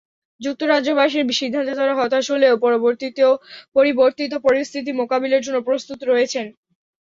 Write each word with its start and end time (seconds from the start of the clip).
যুক্তরাজ্যবাসীর 0.41 1.25
সিদ্ধান্তে 1.31 1.73
তাঁরা 1.75 1.93
হতাশ 1.95 2.25
হলেও 2.33 2.53
পরিবর্তিত 3.75 4.33
পরিস্থিতি 4.45 4.91
মোকাবিলার 4.99 5.45
জন্য 5.45 5.57
প্রস্তুত 5.67 5.99
রয়েছেন। 6.05 6.45